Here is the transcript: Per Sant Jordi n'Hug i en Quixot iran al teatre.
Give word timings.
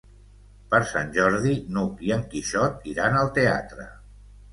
Per 0.69 0.77
Sant 0.91 1.11
Jordi 1.17 1.51
n'Hug 1.75 2.01
i 2.07 2.13
en 2.15 2.23
Quixot 2.31 2.89
iran 2.93 3.19
al 3.21 3.31
teatre. 3.37 3.87